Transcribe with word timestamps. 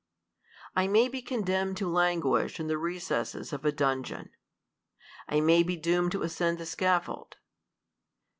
I 0.75 0.87
may 0.87 1.07
be 1.09 1.21
condemned 1.21 1.77
to 1.77 1.87
languish 1.87 2.59
in 2.59 2.65
the 2.65 2.79
recesses 2.79 3.53
of 3.53 3.63
a 3.65 3.71
dungeon. 3.71 4.31
I 5.29 5.41
may 5.41 5.61
be 5.61 5.75
doomed 5.77 6.11
to 6.13 6.23
ascend 6.23 6.57
the 6.57 6.63
scaf 6.65 7.03
fold. 7.03 7.37